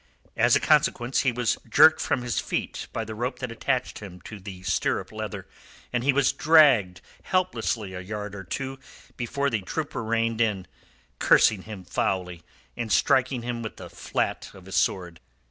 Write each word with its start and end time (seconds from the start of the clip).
As 0.35 0.55
a 0.55 0.59
consequence 0.59 1.19
he 1.19 1.31
was 1.31 1.59
jerked 1.69 2.01
from 2.01 2.23
his 2.23 2.39
feet 2.39 2.87
by 2.91 3.05
the 3.05 3.13
rope 3.13 3.37
that 3.37 3.51
attached 3.51 3.99
him 3.99 4.19
to 4.21 4.39
the 4.39 4.63
stirrup 4.63 5.11
leather, 5.11 5.47
and 5.93 6.03
he 6.03 6.11
was 6.11 6.33
dragged 6.33 7.01
helplessly 7.21 7.93
a 7.93 7.99
yard 8.01 8.33
or 8.33 8.43
two 8.43 8.79
before 9.15 9.51
the 9.51 9.61
trooper 9.61 10.03
reined 10.03 10.41
in, 10.41 10.65
cursing 11.19 11.61
him 11.65 11.83
foully, 11.85 12.41
and 12.75 12.91
striking 12.91 13.43
him 13.43 13.61
with 13.61 13.77
the 13.77 13.91
flat 13.91 14.49
of 14.55 14.65
his 14.65 14.75
sword. 14.75 15.19